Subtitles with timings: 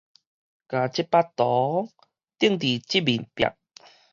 [0.03, 0.21] 共這幅圖釘佇
[2.83, 3.45] 這面壁